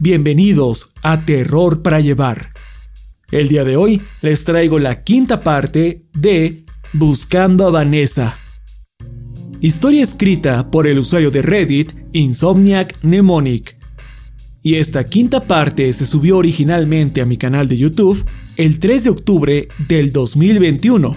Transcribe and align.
Bienvenidos 0.00 0.92
a 1.04 1.24
Terror 1.24 1.82
para 1.82 2.00
Llevar. 2.00 2.50
El 3.30 3.46
día 3.46 3.62
de 3.62 3.76
hoy 3.76 4.02
les 4.22 4.44
traigo 4.44 4.80
la 4.80 5.04
quinta 5.04 5.44
parte 5.44 6.02
de 6.12 6.64
Buscando 6.92 7.68
a 7.68 7.70
Vanessa. 7.70 8.36
Historia 9.60 10.02
escrita 10.02 10.68
por 10.72 10.88
el 10.88 10.98
usuario 10.98 11.30
de 11.30 11.42
Reddit 11.42 11.92
Insomniac 12.12 12.98
Mnemonic. 13.04 13.78
Y 14.62 14.74
esta 14.74 15.04
quinta 15.04 15.46
parte 15.46 15.92
se 15.92 16.06
subió 16.06 16.38
originalmente 16.38 17.20
a 17.20 17.26
mi 17.26 17.36
canal 17.36 17.68
de 17.68 17.76
YouTube 17.76 18.26
el 18.56 18.80
3 18.80 19.04
de 19.04 19.10
octubre 19.10 19.68
del 19.88 20.10
2021. 20.10 21.16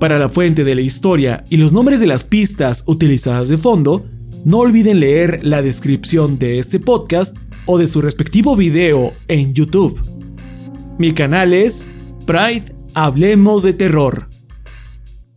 Para 0.00 0.18
la 0.18 0.30
fuente 0.30 0.64
de 0.64 0.74
la 0.74 0.80
historia 0.80 1.44
y 1.50 1.58
los 1.58 1.74
nombres 1.74 2.00
de 2.00 2.06
las 2.06 2.24
pistas 2.24 2.84
utilizadas 2.86 3.50
de 3.50 3.58
fondo, 3.58 4.06
no 4.46 4.58
olviden 4.60 5.00
leer 5.00 5.40
la 5.42 5.60
descripción 5.60 6.38
de 6.38 6.58
este 6.58 6.80
podcast 6.80 7.36
o 7.66 7.78
de 7.78 7.86
su 7.86 8.00
respectivo 8.00 8.56
video 8.56 9.12
en 9.28 9.52
YouTube. 9.52 10.00
Mi 10.98 11.12
canal 11.12 11.52
es 11.52 11.86
Pride 12.24 12.74
Hablemos 12.94 13.62
de 13.62 13.74
Terror. 13.74 14.30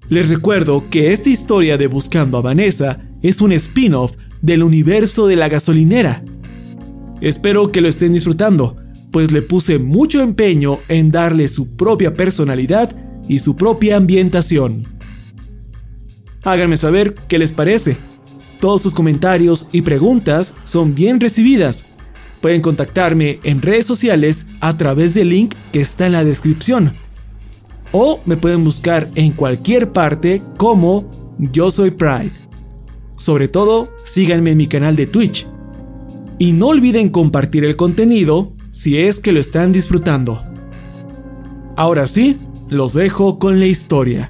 Les 0.07 0.29
recuerdo 0.29 0.89
que 0.89 1.11
esta 1.11 1.29
historia 1.29 1.77
de 1.77 1.87
Buscando 1.87 2.37
a 2.37 2.41
Vanessa 2.41 2.99
es 3.21 3.41
un 3.41 3.51
spin-off 3.51 4.15
del 4.41 4.63
universo 4.63 5.27
de 5.27 5.35
la 5.35 5.49
gasolinera. 5.49 6.23
Espero 7.19 7.71
que 7.71 7.81
lo 7.81 7.89
estén 7.89 8.13
disfrutando, 8.13 8.77
pues 9.11 9.31
le 9.31 9.41
puse 9.41 9.77
mucho 9.77 10.21
empeño 10.21 10.79
en 10.87 11.11
darle 11.11 11.47
su 11.47 11.75
propia 11.75 12.15
personalidad 12.15 12.95
y 13.27 13.39
su 13.39 13.57
propia 13.57 13.97
ambientación. 13.97 14.87
Háganme 16.43 16.77
saber 16.77 17.15
qué 17.27 17.37
les 17.37 17.51
parece. 17.51 17.97
Todos 18.61 18.81
sus 18.81 18.93
comentarios 18.93 19.69
y 19.71 19.81
preguntas 19.81 20.55
son 20.63 20.95
bien 20.95 21.19
recibidas 21.19 21.85
Pueden 22.41 22.61
contactarme 22.61 23.39
en 23.43 23.61
redes 23.61 23.85
sociales 23.85 24.47
a 24.61 24.77
través 24.77 25.13
del 25.13 25.29
link 25.29 25.55
que 25.71 25.81
está 25.81 26.05
en 26.05 26.13
la 26.13 26.23
descripción. 26.23 26.95
O 27.91 28.21
me 28.25 28.37
pueden 28.37 28.63
buscar 28.63 29.09
en 29.15 29.31
cualquier 29.31 29.91
parte 29.91 30.41
como 30.57 31.09
Yo 31.37 31.71
Soy 31.71 31.91
Pride. 31.91 32.31
Sobre 33.17 33.47
todo, 33.47 33.89
síganme 34.03 34.51
en 34.51 34.57
mi 34.57 34.67
canal 34.67 34.95
de 34.95 35.07
Twitch. 35.07 35.47
Y 36.37 36.53
no 36.53 36.67
olviden 36.67 37.09
compartir 37.09 37.65
el 37.65 37.75
contenido 37.75 38.53
si 38.71 38.97
es 38.97 39.19
que 39.19 39.33
lo 39.33 39.39
están 39.39 39.73
disfrutando. 39.73 40.43
Ahora 41.75 42.07
sí, 42.07 42.39
los 42.69 42.93
dejo 42.93 43.39
con 43.39 43.59
la 43.59 43.65
historia. 43.65 44.29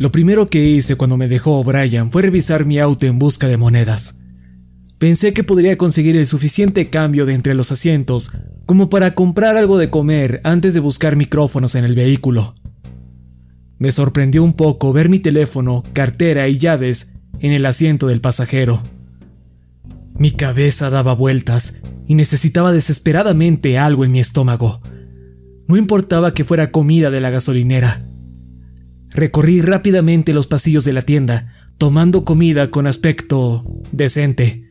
Lo 0.00 0.10
primero 0.10 0.48
que 0.48 0.64
hice 0.64 0.96
cuando 0.96 1.18
me 1.18 1.28
dejó 1.28 1.62
Brian 1.62 2.10
fue 2.10 2.22
revisar 2.22 2.64
mi 2.64 2.78
auto 2.78 3.04
en 3.04 3.18
busca 3.18 3.48
de 3.48 3.58
monedas. 3.58 4.22
Pensé 4.98 5.34
que 5.34 5.44
podría 5.44 5.76
conseguir 5.76 6.16
el 6.16 6.26
suficiente 6.26 6.88
cambio 6.88 7.26
de 7.26 7.34
entre 7.34 7.52
los 7.52 7.70
asientos 7.70 8.32
como 8.64 8.88
para 8.88 9.14
comprar 9.14 9.58
algo 9.58 9.76
de 9.76 9.90
comer 9.90 10.40
antes 10.42 10.72
de 10.72 10.80
buscar 10.80 11.16
micrófonos 11.16 11.74
en 11.74 11.84
el 11.84 11.94
vehículo. 11.94 12.54
Me 13.76 13.92
sorprendió 13.92 14.42
un 14.42 14.54
poco 14.54 14.94
ver 14.94 15.10
mi 15.10 15.18
teléfono, 15.18 15.84
cartera 15.92 16.48
y 16.48 16.56
llaves 16.56 17.16
en 17.38 17.52
el 17.52 17.66
asiento 17.66 18.06
del 18.06 18.22
pasajero. 18.22 18.82
Mi 20.18 20.30
cabeza 20.30 20.88
daba 20.88 21.12
vueltas 21.14 21.82
y 22.06 22.14
necesitaba 22.14 22.72
desesperadamente 22.72 23.76
algo 23.76 24.06
en 24.06 24.12
mi 24.12 24.20
estómago. 24.20 24.80
No 25.68 25.76
importaba 25.76 26.32
que 26.32 26.44
fuera 26.44 26.70
comida 26.70 27.10
de 27.10 27.20
la 27.20 27.28
gasolinera. 27.28 28.09
Recorrí 29.10 29.60
rápidamente 29.60 30.32
los 30.32 30.46
pasillos 30.46 30.84
de 30.84 30.92
la 30.92 31.02
tienda, 31.02 31.52
tomando 31.78 32.24
comida 32.24 32.70
con 32.70 32.86
aspecto 32.86 33.64
decente. 33.92 34.68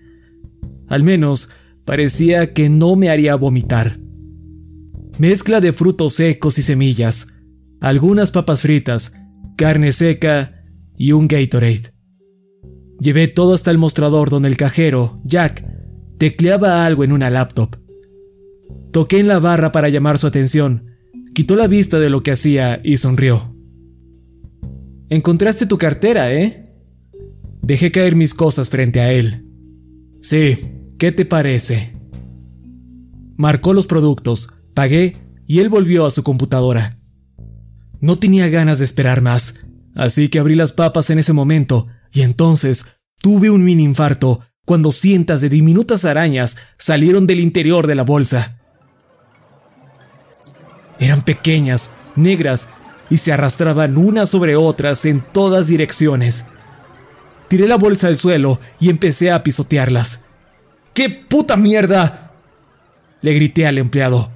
Al 0.87 1.03
menos 1.03 1.51
parecía 1.85 2.53
que 2.53 2.69
no 2.69 2.95
me 2.95 3.09
haría 3.09 3.35
vomitar. 3.35 3.99
Mezcla 5.17 5.59
de 5.59 5.73
frutos 5.73 6.13
secos 6.13 6.57
y 6.57 6.61
semillas, 6.61 7.41
algunas 7.81 8.31
papas 8.31 8.61
fritas, 8.61 9.15
carne 9.57 9.91
seca 9.91 10.63
y 10.97 11.11
un 11.11 11.27
Gatorade. 11.27 11.93
Llevé 12.99 13.27
todo 13.27 13.53
hasta 13.53 13.71
el 13.71 13.77
mostrador 13.77 14.29
donde 14.29 14.49
el 14.49 14.57
cajero, 14.57 15.21
Jack, 15.25 15.65
tecleaba 16.17 16.85
algo 16.85 17.03
en 17.03 17.11
una 17.11 17.29
laptop. 17.29 17.75
Toqué 18.91 19.19
en 19.19 19.27
la 19.27 19.39
barra 19.39 19.71
para 19.71 19.89
llamar 19.89 20.17
su 20.17 20.27
atención, 20.27 20.91
quitó 21.33 21.55
la 21.55 21.67
vista 21.67 21.99
de 21.99 22.09
lo 22.09 22.23
que 22.23 22.31
hacía 22.31 22.81
y 22.83 22.97
sonrió. 22.97 23.58
Encontraste 25.09 25.65
tu 25.65 25.77
cartera, 25.77 26.31
¿eh? 26.31 26.63
Dejé 27.61 27.91
caer 27.91 28.15
mis 28.15 28.33
cosas 28.33 28.69
frente 28.69 29.01
a 29.01 29.11
él. 29.11 29.45
Sí, 30.21 30.57
¿qué 30.99 31.11
te 31.11 31.25
parece? 31.25 31.93
Marcó 33.35 33.73
los 33.73 33.87
productos, 33.87 34.53
pagué 34.73 35.17
y 35.47 35.59
él 35.59 35.69
volvió 35.69 36.05
a 36.05 36.11
su 36.11 36.23
computadora. 36.23 36.99
No 38.01 38.17
tenía 38.19 38.47
ganas 38.49 38.79
de 38.79 38.85
esperar 38.85 39.21
más, 39.21 39.65
así 39.95 40.29
que 40.29 40.39
abrí 40.39 40.55
las 40.55 40.71
papas 40.71 41.09
en 41.09 41.19
ese 41.19 41.33
momento 41.33 41.87
y 42.11 42.21
entonces 42.21 42.97
tuve 43.21 43.49
un 43.49 43.63
mini 43.63 43.83
infarto 43.83 44.41
cuando 44.65 44.91
cientos 44.91 45.41
de 45.41 45.49
diminutas 45.49 46.05
arañas 46.05 46.57
salieron 46.77 47.25
del 47.25 47.39
interior 47.39 47.87
de 47.87 47.95
la 47.95 48.03
bolsa. 48.03 48.59
Eran 50.99 51.23
pequeñas, 51.23 51.95
negras 52.15 52.73
y 53.09 53.17
se 53.17 53.33
arrastraban 53.33 53.97
unas 53.97 54.29
sobre 54.29 54.55
otras 54.55 55.05
en 55.05 55.21
todas 55.21 55.67
direcciones. 55.67 56.47
Tiré 57.47 57.67
la 57.67 57.77
bolsa 57.77 58.07
al 58.07 58.17
suelo 58.17 58.59
y 58.79 58.89
empecé 58.89 59.31
a 59.31 59.43
pisotearlas. 59.43 60.27
¡Qué 60.93 61.09
puta 61.09 61.57
mierda! 61.57 62.33
Le 63.21 63.33
grité 63.33 63.65
al 63.65 63.77
empleado. 63.77 64.31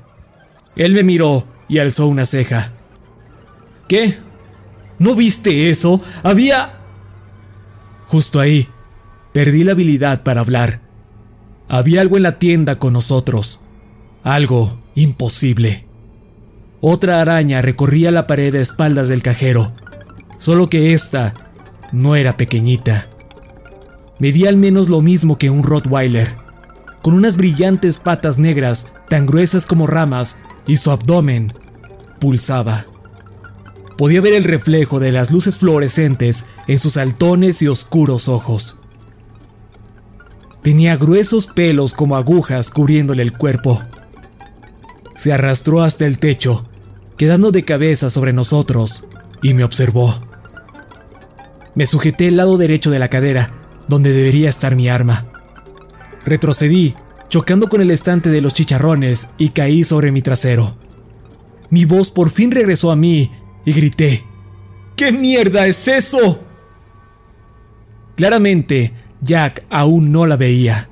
Él 0.75 0.93
me 0.93 1.03
miró 1.03 1.47
y 1.67 1.79
alzó 1.79 2.07
una 2.07 2.25
ceja. 2.25 2.73
¿Qué? 3.87 4.17
¿No 4.97 5.15
viste 5.15 5.69
eso? 5.69 6.01
Había... 6.23 6.79
Justo 8.07 8.39
ahí, 8.39 8.67
perdí 9.31 9.63
la 9.63 9.73
habilidad 9.73 10.23
para 10.23 10.41
hablar. 10.41 10.81
Había 11.67 12.01
algo 12.01 12.17
en 12.17 12.23
la 12.23 12.39
tienda 12.39 12.79
con 12.79 12.93
nosotros. 12.93 13.65
Algo 14.23 14.81
imposible. 14.95 15.87
Otra 16.85 17.21
araña 17.21 17.61
recorría 17.61 18.11
la 18.11 18.27
pared 18.27 18.51
de 18.51 18.59
espaldas 18.59 19.07
del 19.07 19.23
cajero, 19.23 19.71
solo 20.37 20.69
que 20.69 20.91
esta 20.91 21.33
no 21.93 22.17
era 22.17 22.35
pequeñita. 22.35 23.07
Medía 24.19 24.49
al 24.49 24.57
menos 24.57 24.89
lo 24.89 25.01
mismo 25.01 25.37
que 25.37 25.49
un 25.49 25.63
Rottweiler, 25.63 26.35
con 27.01 27.13
unas 27.13 27.37
brillantes 27.37 27.99
patas 27.99 28.37
negras 28.37 28.91
tan 29.07 29.25
gruesas 29.25 29.65
como 29.65 29.87
ramas 29.87 30.41
y 30.67 30.75
su 30.75 30.91
abdomen 30.91 31.53
pulsaba. 32.19 32.85
Podía 33.97 34.19
ver 34.19 34.33
el 34.33 34.43
reflejo 34.43 34.99
de 34.99 35.13
las 35.13 35.31
luces 35.31 35.55
fluorescentes 35.55 36.47
en 36.67 36.79
sus 36.79 36.97
altones 36.97 37.61
y 37.61 37.69
oscuros 37.69 38.27
ojos. 38.27 38.81
Tenía 40.61 40.97
gruesos 40.97 41.47
pelos 41.47 41.93
como 41.93 42.17
agujas 42.17 42.71
cubriéndole 42.71 43.23
el 43.23 43.37
cuerpo. 43.37 43.81
Se 45.15 45.31
arrastró 45.31 45.81
hasta 45.81 46.05
el 46.05 46.17
techo 46.17 46.67
quedando 47.17 47.51
de 47.51 47.63
cabeza 47.63 48.09
sobre 48.09 48.33
nosotros, 48.33 49.07
y 49.41 49.53
me 49.53 49.63
observó. 49.63 50.13
Me 51.75 51.85
sujeté 51.85 52.27
el 52.27 52.37
lado 52.37 52.57
derecho 52.57 52.91
de 52.91 52.99
la 52.99 53.09
cadera, 53.09 53.51
donde 53.87 54.13
debería 54.13 54.49
estar 54.49 54.75
mi 54.75 54.89
arma. 54.89 55.27
Retrocedí, 56.25 56.95
chocando 57.29 57.67
con 57.67 57.81
el 57.81 57.91
estante 57.91 58.29
de 58.29 58.41
los 58.41 58.53
chicharrones, 58.53 59.33
y 59.37 59.49
caí 59.49 59.83
sobre 59.83 60.11
mi 60.11 60.21
trasero. 60.21 60.77
Mi 61.69 61.85
voz 61.85 62.11
por 62.11 62.29
fin 62.29 62.51
regresó 62.51 62.91
a 62.91 62.95
mí, 62.95 63.31
y 63.65 63.73
grité. 63.73 64.23
¿Qué 64.95 65.11
mierda 65.11 65.65
es 65.65 65.87
eso? 65.87 66.43
Claramente, 68.15 68.93
Jack 69.21 69.65
aún 69.69 70.11
no 70.11 70.25
la 70.25 70.35
veía. 70.35 70.89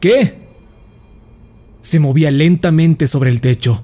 ¿Qué? 0.00 0.48
Se 1.82 2.00
movía 2.00 2.30
lentamente 2.30 3.06
sobre 3.06 3.30
el 3.30 3.40
techo. 3.40 3.82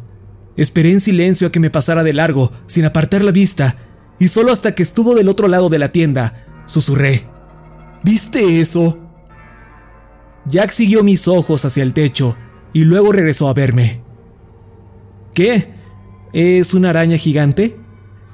Esperé 0.56 0.92
en 0.92 1.00
silencio 1.00 1.48
a 1.48 1.52
que 1.52 1.60
me 1.60 1.70
pasara 1.70 2.02
de 2.02 2.12
largo, 2.12 2.52
sin 2.66 2.84
apartar 2.84 3.24
la 3.24 3.32
vista, 3.32 3.76
y 4.18 4.28
solo 4.28 4.52
hasta 4.52 4.74
que 4.74 4.82
estuvo 4.82 5.14
del 5.14 5.28
otro 5.28 5.48
lado 5.48 5.68
de 5.68 5.78
la 5.78 5.90
tienda, 5.90 6.46
susurré. 6.66 7.26
¿Viste 8.04 8.60
eso? 8.60 8.98
Jack 10.46 10.70
siguió 10.70 11.02
mis 11.02 11.26
ojos 11.26 11.64
hacia 11.64 11.82
el 11.82 11.94
techo 11.94 12.36
y 12.72 12.84
luego 12.84 13.12
regresó 13.12 13.48
a 13.48 13.54
verme. 13.54 14.02
¿Qué? 15.32 15.72
¿Es 16.32 16.74
una 16.74 16.90
araña 16.90 17.16
gigante? 17.16 17.76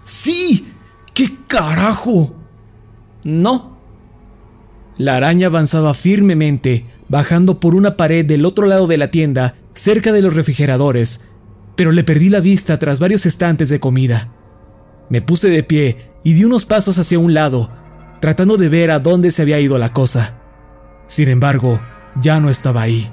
¡Sí! 0.05 0.73
¡Qué 1.15 1.29
carajo! 1.47 2.35
No. 3.25 3.79
La 4.97 5.17
araña 5.17 5.47
avanzaba 5.47 5.95
firmemente, 5.95 6.85
bajando 7.09 7.61
por 7.61 7.75
una 7.75 7.97
pared 7.97 8.27
del 8.27 8.45
otro 8.45 8.67
lado 8.67 8.87
de 8.87 8.99
la 8.99 9.11
tienda, 9.11 9.55
cerca 9.73 10.13
de 10.13 10.23
los 10.23 10.35
refrigeradores, 10.35 11.30
pero 11.77 11.93
le 11.93 12.05
perdí 12.05 12.29
la 12.29 12.41
vista 12.41 12.79
tras 12.79 12.99
varios 12.99 13.27
estantes 13.27 13.69
de 13.69 13.81
comida. 13.81 14.33
Me 15.09 15.23
puse 15.23 15.49
de 15.49 15.63
pie 15.63 16.11
y 16.23 16.35
di 16.35 16.45
unos 16.45 16.65
pasos 16.65 16.99
hacia 16.99 17.19
un 17.19 17.35
lado, 17.35 17.71
tratando 18.21 18.57
de 18.57 18.69
ver 18.69 18.91
a 18.91 18.99
dónde 18.99 19.31
se 19.31 19.43
había 19.43 19.61
ido 19.61 19.79
la 19.79 19.93
cosa. 19.93 20.39
Sin 21.07 21.29
embargo, 21.29 21.81
ya 22.21 22.39
no 22.41 22.51
estaba 22.51 22.83
ahí. 22.83 23.11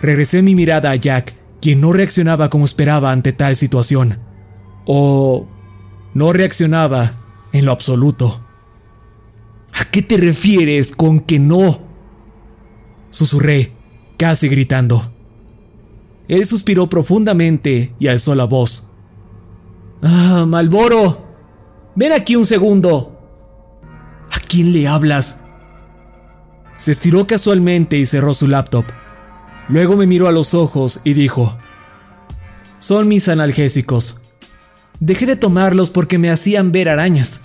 Regresé 0.00 0.42
mi 0.42 0.54
mirada 0.54 0.90
a 0.90 0.96
Jack, 0.96 1.34
quien 1.60 1.80
no 1.80 1.92
reaccionaba 1.92 2.50
como 2.50 2.64
esperaba 2.64 3.12
ante 3.12 3.32
tal 3.32 3.56
situación. 3.56 4.18
O 4.84 5.48
no 6.12 6.32
reaccionaba 6.32 7.20
en 7.52 7.64
lo 7.64 7.72
absoluto. 7.72 8.44
¿A 9.74 9.84
qué 9.86 10.02
te 10.02 10.16
refieres 10.16 10.94
con 10.94 11.20
que 11.20 11.38
no? 11.38 11.86
Susurré, 13.10 13.72
casi 14.18 14.48
gritando. 14.48 15.11
Él 16.28 16.46
suspiró 16.46 16.88
profundamente 16.88 17.94
y 17.98 18.08
alzó 18.08 18.34
la 18.34 18.44
voz. 18.44 18.90
Ah, 20.02 20.44
Malboro. 20.46 21.26
Ven 21.94 22.12
aquí 22.12 22.36
un 22.36 22.44
segundo. 22.44 23.18
¿A 24.30 24.38
quién 24.48 24.72
le 24.72 24.88
hablas? 24.88 25.44
Se 26.74 26.92
estiró 26.92 27.26
casualmente 27.26 27.98
y 27.98 28.06
cerró 28.06 28.34
su 28.34 28.48
laptop. 28.48 28.84
Luego 29.68 29.96
me 29.96 30.06
miró 30.06 30.28
a 30.28 30.32
los 30.32 30.54
ojos 30.54 31.00
y 31.04 31.12
dijo, 31.12 31.58
Son 32.78 33.08
mis 33.08 33.28
analgésicos. 33.28 34.22
Dejé 35.00 35.26
de 35.26 35.36
tomarlos 35.36 35.90
porque 35.90 36.18
me 36.18 36.30
hacían 36.30 36.72
ver 36.72 36.88
arañas. 36.88 37.42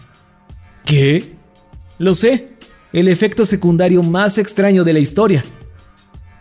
¿Qué? 0.85 1.35
Lo 1.97 2.13
sé, 2.13 2.53
el 2.94 3.07
efecto 3.07 3.45
secundario 3.45 4.03
más 4.03 4.38
extraño 4.38 4.83
de 4.83 4.94
la 4.94 4.99
historia 4.99 5.44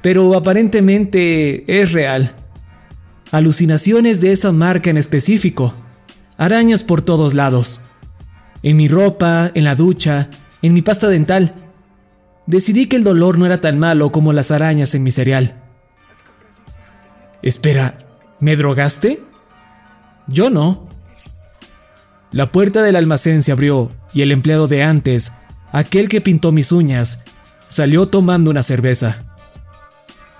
pero 0.06 0.36
aparentemente 0.36 1.80
es 1.80 1.90
real. 1.90 2.36
Alucinaciones 3.32 4.20
de 4.20 4.30
esa 4.30 4.52
marca 4.52 4.88
en 4.88 4.98
específico. 4.98 5.75
Arañas 6.36 6.84
por 6.84 7.02
todos 7.02 7.34
lados. 7.34 7.82
En 8.62 8.76
mi 8.76 8.86
ropa, 8.86 9.50
en 9.52 9.64
la 9.64 9.75
ducha, 9.75 10.30
en 10.62 10.75
mi 10.75 10.80
pasta 10.80 11.08
dental. 11.08 11.54
Decidí 12.46 12.86
que 12.86 12.94
el 12.94 13.02
dolor 13.02 13.36
no 13.36 13.46
era 13.46 13.60
tan 13.60 13.80
malo 13.80 14.12
como 14.12 14.32
las 14.32 14.52
arañas 14.52 14.94
en 14.94 15.02
mi 15.02 15.10
cereal. 15.10 15.60
Espera, 17.42 17.98
¿me 18.38 18.54
drogaste? 18.54 19.18
Yo 20.28 20.50
no. 20.50 20.88
La 22.30 22.52
puerta 22.52 22.80
del 22.82 22.94
almacén 22.94 23.42
se 23.42 23.50
abrió 23.50 23.90
y 24.14 24.22
el 24.22 24.30
empleado 24.30 24.68
de 24.68 24.84
antes, 24.84 25.38
aquel 25.72 26.08
que 26.08 26.20
pintó 26.20 26.52
mis 26.52 26.70
uñas, 26.70 27.25
salió 27.66 28.06
tomando 28.06 28.52
una 28.52 28.62
cerveza. 28.62 29.25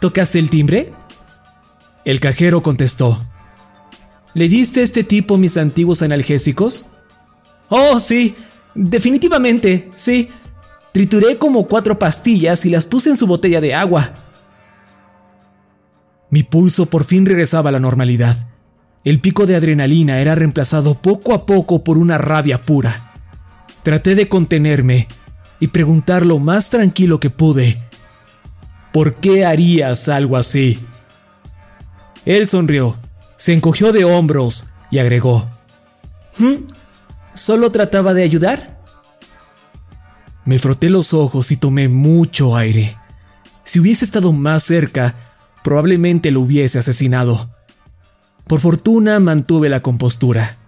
¿Tocaste 0.07 0.39
el 0.39 0.51
timbre? 0.51 0.93
El 2.05 2.21
cajero 2.21 2.63
contestó. 2.63 3.27
¿Le 4.35 4.49
diste 4.49 4.79
a 4.79 4.85
este 4.85 5.03
tipo 5.03 5.37
mis 5.37 5.57
antiguos 5.57 6.01
analgésicos? 6.01 6.87
Oh, 7.71 7.99
sí, 7.99 8.37
definitivamente, 8.77 9.91
sí. 9.97 10.29
Trituré 10.93 11.39
como 11.39 11.67
cuatro 11.67 11.99
pastillas 11.99 12.65
y 12.67 12.71
las 12.71 12.87
puse 12.87 13.11
en 13.11 13.17
su 13.17 13.27
botella 13.27 13.61
de 13.61 13.75
agua. 13.75 14.15
Mi 16.31 16.45
pulso 16.45 16.87
por 16.87 17.03
fin 17.03 17.27
regresaba 17.27 17.71
a 17.71 17.73
la 17.73 17.81
normalidad. 17.81 18.47
El 19.03 19.21
pico 19.21 19.45
de 19.45 19.57
adrenalina 19.57 20.21
era 20.21 20.37
reemplazado 20.37 21.03
poco 21.03 21.35
a 21.35 21.47
poco 21.47 21.83
por 21.83 21.99
una 21.99 22.17
rabia 22.17 22.61
pura. 22.63 23.13
Traté 23.83 24.15
de 24.15 24.29
contenerme 24.29 25.09
y 25.59 25.67
preguntar 25.67 26.25
lo 26.25 26.39
más 26.39 26.71
tranquilo 26.71 27.19
que 27.19 27.31
pude 27.31 27.86
¿Por 28.93 29.17
qué 29.17 29.45
harías 29.45 30.09
algo 30.09 30.37
así? 30.37 30.85
Él 32.25 32.49
sonrió, 32.49 32.99
se 33.37 33.53
encogió 33.53 33.93
de 33.93 34.05
hombros 34.05 34.71
y 34.91 34.99
agregó, 34.99 35.51
¿Mm? 36.39 36.69
¿Solo 37.35 37.71
trataba 37.73 38.15
de 38.15 38.23
ayudar? 38.23 38.81
Me 40.45 40.59
froté 40.59 40.91
los 40.91 41.13
ojos 41.15 41.51
y 41.51 41.57
tomé 41.57 41.89
mucho 41.89 42.57
aire. 42.57 42.97
Si 43.65 43.81
hubiese 43.81 44.05
estado 44.05 44.33
más 44.33 44.63
cerca, 44.63 45.15
probablemente 45.65 46.31
lo 46.31 46.43
hubiese 46.43 46.79
asesinado. 46.79 47.51
Por 48.47 48.61
fortuna 48.61 49.19
mantuve 49.19 49.69
la 49.69 49.81
compostura. 49.81 50.59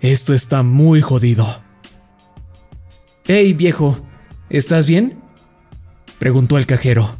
Esto 0.00 0.32
está 0.32 0.62
muy 0.62 1.02
jodido. 1.02 1.62
Hey, 3.24 3.52
viejo, 3.52 4.00
¿estás 4.48 4.86
bien? 4.86 5.19
Preguntó 6.20 6.58
el 6.58 6.66
cajero. 6.66 7.18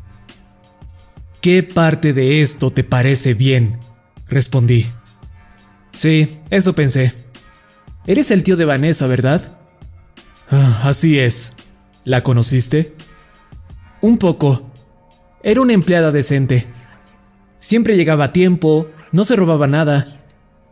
¿Qué 1.40 1.64
parte 1.64 2.12
de 2.12 2.42
esto 2.42 2.71
te 2.71 2.85
parece 2.85 3.35
bien? 3.35 3.80
respondí. 4.28 4.87
Sí, 5.90 6.38
eso 6.50 6.75
pensé. 6.75 7.12
Eres 8.07 8.30
el 8.30 8.45
tío 8.45 8.57
de 8.57 8.64
Vanessa, 8.64 9.09
¿verdad? 9.09 9.59
Ah, 10.50 10.83
así 10.85 11.19
es. 11.19 11.57
¿La 12.04 12.23
conociste? 12.23 12.95
Un 14.02 14.19
poco. 14.19 14.71
Era 15.42 15.62
una 15.62 15.73
empleada 15.73 16.12
decente. 16.12 16.66
Siempre 17.59 17.97
llegaba 17.97 18.26
a 18.26 18.33
tiempo, 18.33 18.88
no 19.11 19.25
se 19.25 19.35
robaba 19.35 19.66
nada. 19.66 20.21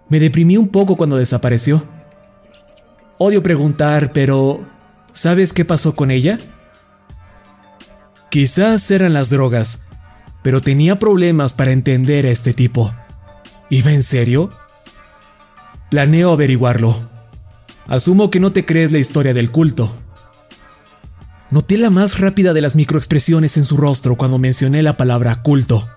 Me 0.09 0.21
deprimí 0.21 0.57
un 0.57 0.69
poco 0.69 0.97
cuando 0.97 1.17
desapareció. 1.17 1.83
Odio 3.19 3.43
preguntar, 3.43 4.13
pero 4.13 4.69
¿sabes 5.13 5.53
qué 5.53 5.65
pasó 5.65 5.97
con 5.97 6.11
ella? 6.11 6.39
Quizás 8.31 8.91
eran 8.91 9.15
las 9.15 9.31
drogas, 9.31 9.87
pero 10.43 10.61
tenía 10.61 10.99
problemas 10.99 11.55
para 11.55 11.73
entender 11.73 12.27
a 12.27 12.31
este 12.31 12.53
tipo. 12.53 12.95
¿Iba 13.71 13.93
en 13.93 14.03
serio? 14.03 14.51
Planeo 15.91 16.33
averiguarlo. 16.33 17.09
Asumo 17.87 18.31
que 18.31 18.39
no 18.39 18.53
te 18.53 18.67
crees 18.67 18.93
la 18.93 18.99
historia 18.99 19.33
del 19.33 19.51
culto. 19.51 19.91
Noté 21.51 21.79
la 21.79 21.89
más 21.89 22.21
rápida 22.21 22.53
de 22.53 22.61
las 22.61 22.77
microexpresiones 22.77 23.57
en 23.57 23.65
su 23.65 23.79
rostro 23.79 24.17
cuando 24.17 24.37
mencioné 24.37 24.83
la 24.83 24.99
palabra 24.99 25.43
culto. 25.43 25.89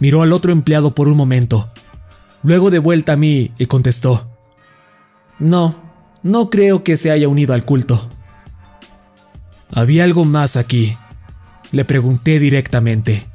Miró 0.00 0.22
al 0.22 0.32
otro 0.32 0.50
empleado 0.50 0.92
por 0.92 1.06
un 1.06 1.16
momento, 1.16 1.70
luego 2.42 2.70
de 2.70 2.80
vuelta 2.80 3.12
a 3.12 3.16
mí 3.16 3.52
y 3.56 3.66
contestó. 3.66 4.36
No, 5.38 5.74
no 6.24 6.50
creo 6.50 6.82
que 6.82 6.96
se 6.96 7.12
haya 7.12 7.28
unido 7.28 7.54
al 7.54 7.64
culto. 7.64 8.10
Había 9.70 10.04
algo 10.04 10.24
más 10.24 10.56
aquí. 10.56 10.96
Le 11.72 11.84
pregunté 11.84 12.38
directamente. 12.38 13.26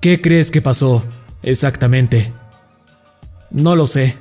¿Qué 0.00 0.20
crees 0.20 0.50
que 0.50 0.62
pasó 0.62 1.02
exactamente? 1.42 2.32
No 3.50 3.76
lo 3.76 3.86
sé. 3.86 4.16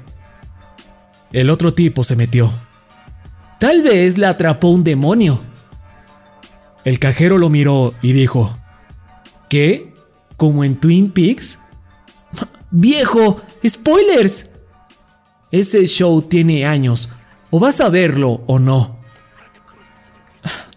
El 1.31 1.49
otro 1.49 1.73
tipo 1.73 2.03
se 2.03 2.15
metió. 2.15 2.51
Tal 3.59 3.81
vez 3.81 4.17
la 4.17 4.29
atrapó 4.29 4.69
un 4.69 4.83
demonio. 4.83 5.41
El 6.83 6.99
cajero 6.99 7.37
lo 7.37 7.49
miró 7.49 7.93
y 8.01 8.13
dijo, 8.13 8.57
¿Qué? 9.49 9.93
¿Como 10.37 10.63
en 10.63 10.79
Twin 10.79 11.11
Peaks? 11.11 11.63
¡Viejo! 12.71 13.41
¡Spoilers! 13.65 14.51
Ese 15.51 15.85
show 15.85 16.21
tiene 16.23 16.65
años. 16.65 17.15
O 17.51 17.59
vas 17.59 17.79
a 17.81 17.89
verlo 17.89 18.43
o 18.47 18.59
no. 18.59 18.92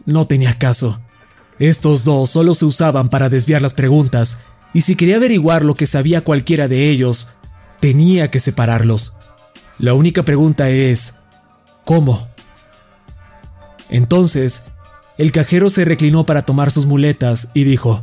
No 0.07 0.27
tenía 0.27 0.59
caso. 0.59 1.01
Estos 1.59 2.05
dos 2.05 2.31
solo 2.31 2.55
se 2.55 2.65
usaban 2.65 3.09
para 3.09 3.29
desviar 3.29 3.61
las 3.61 3.75
preguntas, 3.75 4.47
y 4.73 4.83
si 4.83 4.95
quería 4.95 5.17
averiguar 5.17 5.65
lo 5.65 5.75
que 5.75 5.87
sabía 5.87 6.23
cualquiera 6.23 6.69
de 6.69 6.91
ellos, 6.91 7.35
tenía 7.81 8.31
que 8.31 8.41
separarlos. 8.41 9.19
La 9.79 9.95
única 9.95 10.23
pregunta 10.23 10.71
es, 10.71 11.21
¿cómo? 11.85 12.29
Entonces, 13.89 14.67
el 15.19 15.33
cajero 15.33 15.71
se 15.71 15.85
reclinó 15.85 16.27
para 16.27 16.43
tomar 16.43 16.71
sus 16.71 16.87
muletas 16.87 17.51
y 17.55 17.65
dijo, 17.65 18.01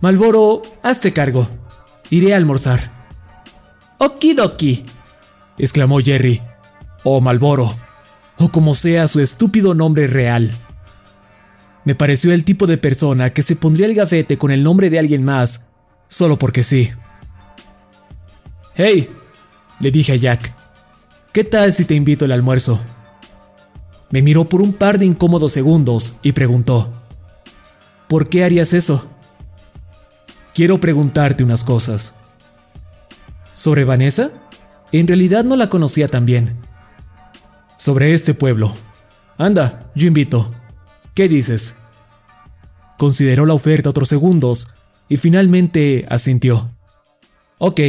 Malboro, 0.00 0.62
hazte 0.82 1.12
cargo. 1.12 1.48
Iré 2.10 2.34
a 2.34 2.36
almorzar. 2.36 2.92
Okidoki, 3.98 4.84
exclamó 5.58 6.00
Jerry, 6.00 6.42
o 7.04 7.20
Malboro, 7.20 7.74
o 8.38 8.50
como 8.50 8.74
sea 8.74 9.08
su 9.08 9.20
estúpido 9.20 9.74
nombre 9.74 10.06
real. 10.06 10.65
Me 11.86 11.94
pareció 11.94 12.32
el 12.32 12.44
tipo 12.44 12.66
de 12.66 12.78
persona 12.78 13.30
que 13.30 13.44
se 13.44 13.54
pondría 13.54 13.86
el 13.86 13.94
gafete 13.94 14.36
con 14.36 14.50
el 14.50 14.64
nombre 14.64 14.90
de 14.90 14.98
alguien 14.98 15.22
más, 15.22 15.68
solo 16.08 16.36
porque 16.36 16.64
sí. 16.64 16.90
Hey, 18.74 19.08
le 19.78 19.92
dije 19.92 20.12
a 20.12 20.16
Jack, 20.16 20.52
¿Qué 21.32 21.44
tal 21.44 21.72
si 21.72 21.84
te 21.84 21.94
invito 21.94 22.24
al 22.24 22.32
almuerzo? 22.32 22.80
Me 24.10 24.20
miró 24.20 24.46
por 24.46 24.62
un 24.62 24.72
par 24.72 24.98
de 24.98 25.06
incómodos 25.06 25.52
segundos 25.52 26.16
y 26.22 26.32
preguntó, 26.32 26.92
¿Por 28.08 28.28
qué 28.28 28.42
harías 28.42 28.72
eso? 28.72 29.08
Quiero 30.52 30.80
preguntarte 30.80 31.44
unas 31.44 31.62
cosas. 31.62 32.18
¿Sobre 33.52 33.84
Vanessa? 33.84 34.32
En 34.90 35.06
realidad 35.06 35.44
no 35.44 35.54
la 35.54 35.68
conocía 35.68 36.08
tan 36.08 36.26
bien. 36.26 36.56
Sobre 37.76 38.12
este 38.12 38.34
pueblo. 38.34 38.74
Anda, 39.38 39.92
yo 39.94 40.08
invito. 40.08 40.52
¿Qué 41.16 41.28
dices? 41.28 41.80
Consideró 42.98 43.46
la 43.46 43.54
oferta 43.54 43.90
otros 43.90 44.08
segundos 44.08 44.74
y 45.08 45.16
finalmente 45.16 46.04
asintió. 46.10 46.70
Ok, 47.58 47.80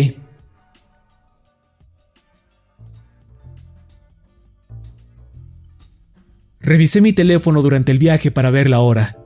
Revisé 6.59 6.99
mi 6.99 7.13
teléfono 7.13 7.61
durante 7.61 7.93
el 7.93 7.97
viaje 7.97 8.29
para 8.29 8.49
ver 8.49 8.69
la 8.69 8.81
hora. 8.81 9.17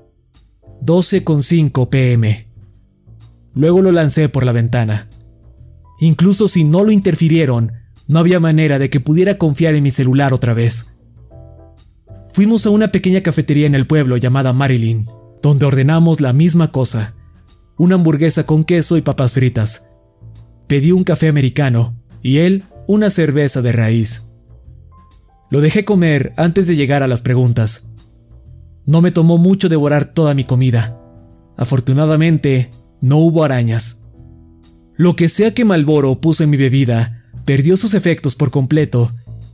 12.5 0.82 1.90
pm. 1.90 2.48
Luego 3.56 3.82
lo 3.82 3.92
lancé 3.92 4.30
por 4.30 4.46
la 4.46 4.52
ventana. 4.52 5.08
Incluso 6.00 6.48
si 6.48 6.64
no 6.64 6.84
lo 6.84 6.92
interfirieron, 6.92 7.72
no 8.08 8.20
había 8.20 8.40
manera 8.40 8.78
de 8.78 8.92
que 8.92 9.00
pudiera 9.00 9.40
confiar 9.40 9.74
en 9.74 9.82
mi 9.82 9.90
celular 9.90 10.34
otra 10.34 10.54
vez. 10.54 11.01
Fuimos 12.34 12.66
a 12.66 12.70
una 12.70 12.92
pequeña 12.92 13.22
cafetería 13.22 13.68
en 13.68 13.76
el 13.76 13.88
pueblo 13.88 14.16
llamada 14.16 14.54
Marilyn, 14.54 15.06
donde 15.42 15.66
ordenamos 15.66 16.22
la 16.22 16.32
misma 16.32 16.72
cosa, 16.72 17.14
una 17.78 17.96
hamburguesa 17.96 18.46
con 18.46 18.64
queso 18.64 18.98
y 18.98 19.02
papas 19.02 19.34
fritas. 19.34 19.92
Pedí 20.68 20.92
un 20.92 21.04
café 21.04 21.28
americano 21.28 21.98
y 22.22 22.38
él 22.38 22.64
una 22.88 23.10
cerveza 23.10 23.62
de 23.62 23.74
raíz. 23.74 24.32
Lo 25.50 25.60
dejé 25.60 25.84
comer 25.84 26.34
antes 26.38 26.68
de 26.68 26.78
llegar 26.78 27.04
a 27.04 27.08
las 27.08 27.22
preguntas. 27.22 27.94
No 28.86 29.02
me 29.02 29.12
tomó 29.12 29.38
mucho 29.38 29.68
devorar 29.68 30.14
toda 30.14 30.34
mi 30.34 30.46
comida. 30.46 30.98
Afortunadamente, 31.58 32.72
no 33.02 33.18
hubo 33.18 33.44
arañas. 33.44 34.10
Lo 34.96 35.18
que 35.18 35.28
sea 35.28 35.54
que 35.54 35.66
Malboro 35.66 36.22
puso 36.22 36.44
en 36.46 36.50
mi 36.50 36.58
bebida 36.58 37.26
perdió 37.44 37.76
sus 37.76 37.94
efectos 37.94 38.36
por 38.36 38.52
completo 38.52 39.12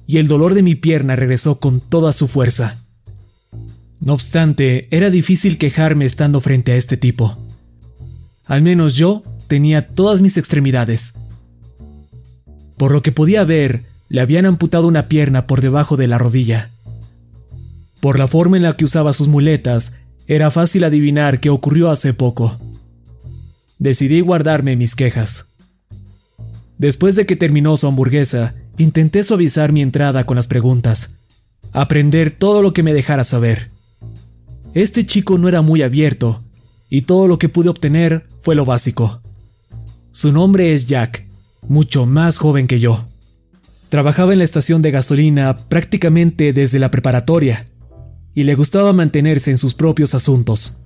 y 0.07 0.17
el 0.17 0.27
dolor 0.27 0.53
de 0.53 0.63
mi 0.63 0.75
pierna 0.75 1.15
regresó 1.15 1.59
con 1.59 1.81
toda 1.81 2.13
su 2.13 2.27
fuerza. 2.27 2.79
No 3.99 4.13
obstante, 4.13 4.87
era 4.89 5.09
difícil 5.09 5.57
quejarme 5.57 6.05
estando 6.05 6.39
frente 6.39 6.71
a 6.71 6.77
este 6.77 6.95
tipo. 6.95 7.37
Al 8.45 8.61
menos 8.61 8.95
yo 8.95 9.23
tenía 9.47 9.89
todas 9.89 10.21
mis 10.21 10.37
extremidades. 10.37 11.15
Por 12.77 12.91
lo 12.91 13.01
que 13.01 13.11
podía 13.11 13.43
ver, 13.43 13.83
le 14.07 14.21
habían 14.21 14.45
amputado 14.45 14.87
una 14.87 15.09
pierna 15.09 15.45
por 15.45 15.59
debajo 15.61 15.97
de 15.97 16.07
la 16.07 16.17
rodilla. 16.17 16.71
Por 17.99 18.17
la 18.17 18.27
forma 18.27 18.55
en 18.55 18.63
la 18.63 18.77
que 18.77 18.85
usaba 18.85 19.11
sus 19.11 19.27
muletas, 19.27 19.97
era 20.27 20.51
fácil 20.51 20.85
adivinar 20.85 21.41
qué 21.41 21.49
ocurrió 21.49 21.89
hace 21.89 22.13
poco. 22.13 22.59
Decidí 23.79 24.21
guardarme 24.21 24.77
mis 24.77 24.95
quejas. 24.95 25.53
Después 26.77 27.15
de 27.15 27.25
que 27.25 27.35
terminó 27.35 27.75
su 27.75 27.87
hamburguesa, 27.87 28.55
intenté 28.77 29.24
suavizar 29.24 29.72
mi 29.72 29.81
entrada 29.81 30.25
con 30.25 30.36
las 30.36 30.48
preguntas, 30.48 31.19
aprender 31.74 32.31
todo 32.31 32.62
lo 32.62 32.74
que 32.74 32.84
me 32.84 32.93
dejara 32.93 33.24
saber. 33.24 33.72
Este 34.74 35.05
chico 35.05 35.38
no 35.38 35.50
era 35.50 35.62
muy 35.62 35.81
abierto, 35.81 36.43
y 36.89 37.01
todo 37.01 37.27
lo 37.27 37.39
que 37.39 37.50
pude 37.50 37.69
obtener 37.69 38.27
fue 38.39 38.55
lo 38.55 38.65
básico. 38.65 39.22
Su 40.12 40.31
nombre 40.31 40.74
es 40.74 40.88
Jack, 40.88 41.27
mucho 41.67 42.05
más 42.05 42.38
joven 42.38 42.67
que 42.67 42.79
yo. 42.79 43.07
Trabajaba 43.89 44.34
en 44.34 44.39
la 44.39 44.46
estación 44.46 44.81
de 44.81 44.91
gasolina 44.91 45.57
prácticamente 45.69 46.53
desde 46.53 46.79
la 46.79 46.91
preparatoria 46.91 47.67
y 48.34 48.43
le 48.43 48.55
gustaba 48.55 48.93
mantenerse 48.93 49.51
en 49.51 49.57
sus 49.57 49.74
propios 49.74 50.13
asuntos. 50.13 50.79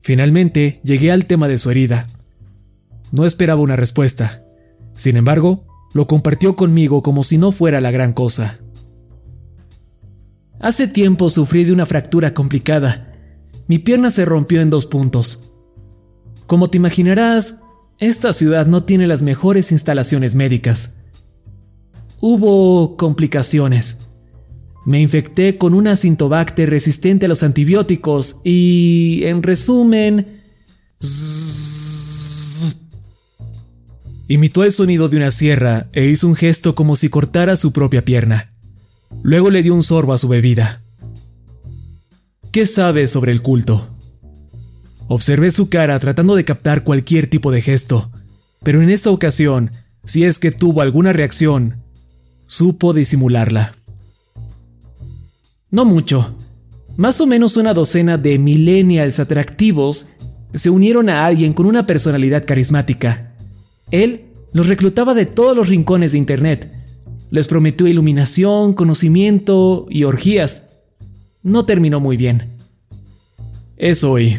Finalmente 0.00 0.80
llegué 0.84 1.12
al 1.12 1.26
tema 1.26 1.48
de 1.48 1.58
su 1.58 1.70
herida. 1.70 2.06
No 3.10 3.26
esperaba 3.26 3.60
una 3.60 3.76
respuesta. 3.76 4.42
Sin 4.94 5.16
embargo, 5.16 5.66
lo 5.92 6.06
compartió 6.06 6.56
conmigo 6.56 7.02
como 7.02 7.22
si 7.22 7.38
no 7.38 7.52
fuera 7.52 7.80
la 7.80 7.90
gran 7.90 8.12
cosa. 8.12 8.58
Hace 10.60 10.86
tiempo 10.86 11.28
sufrí 11.28 11.64
de 11.64 11.72
una 11.72 11.86
fractura 11.86 12.34
complicada. 12.34 13.14
Mi 13.66 13.78
pierna 13.78 14.10
se 14.10 14.24
rompió 14.24 14.60
en 14.60 14.70
dos 14.70 14.86
puntos. 14.86 15.52
Como 16.46 16.70
te 16.70 16.76
imaginarás, 16.76 17.64
esta 17.98 18.32
ciudad 18.32 18.66
no 18.66 18.84
tiene 18.84 19.06
las 19.06 19.22
mejores 19.22 19.72
instalaciones 19.72 20.34
médicas. 20.34 21.00
Hubo 22.20 22.96
complicaciones. 22.96 24.02
Me 24.84 25.00
infecté 25.00 25.58
con 25.58 25.74
una 25.74 25.96
cintobacter 25.96 26.70
resistente 26.70 27.26
a 27.26 27.28
los 27.28 27.42
antibióticos 27.42 28.40
y, 28.44 29.22
en 29.24 29.42
resumen, 29.42 30.42
imitó 34.32 34.64
el 34.64 34.72
sonido 34.72 35.10
de 35.10 35.18
una 35.18 35.30
sierra 35.30 35.88
e 35.92 36.06
hizo 36.06 36.26
un 36.26 36.34
gesto 36.34 36.74
como 36.74 36.96
si 36.96 37.10
cortara 37.10 37.54
su 37.54 37.70
propia 37.72 38.02
pierna. 38.02 38.50
Luego 39.22 39.50
le 39.50 39.62
dio 39.62 39.74
un 39.74 39.82
sorbo 39.82 40.14
a 40.14 40.18
su 40.18 40.26
bebida. 40.26 40.82
¿Qué 42.50 42.64
sabes 42.64 43.10
sobre 43.10 43.32
el 43.32 43.42
culto? 43.42 43.94
Observé 45.06 45.50
su 45.50 45.68
cara 45.68 45.98
tratando 46.00 46.34
de 46.34 46.46
captar 46.46 46.82
cualquier 46.82 47.26
tipo 47.26 47.50
de 47.52 47.60
gesto, 47.60 48.10
pero 48.62 48.80
en 48.80 48.88
esta 48.88 49.10
ocasión, 49.10 49.70
si 50.04 50.24
es 50.24 50.38
que 50.38 50.50
tuvo 50.50 50.80
alguna 50.80 51.12
reacción, 51.12 51.82
supo 52.46 52.94
disimularla. 52.94 53.74
No 55.70 55.84
mucho. 55.84 56.38
Más 56.96 57.20
o 57.20 57.26
menos 57.26 57.58
una 57.58 57.74
docena 57.74 58.16
de 58.16 58.38
millennials 58.38 59.20
atractivos 59.20 60.08
se 60.54 60.70
unieron 60.70 61.10
a 61.10 61.26
alguien 61.26 61.52
con 61.52 61.66
una 61.66 61.86
personalidad 61.86 62.46
carismática. 62.46 63.31
Él 63.92 64.24
los 64.52 64.66
reclutaba 64.68 65.14
de 65.14 65.26
todos 65.26 65.56
los 65.56 65.68
rincones 65.68 66.12
de 66.12 66.18
Internet. 66.18 66.72
Les 67.30 67.46
prometió 67.46 67.86
iluminación, 67.86 68.72
conocimiento 68.72 69.86
y 69.88 70.04
orgías. 70.04 70.70
No 71.42 71.64
terminó 71.64 72.00
muy 72.00 72.16
bien. 72.16 72.56
Eso 73.76 74.12
oí. 74.12 74.38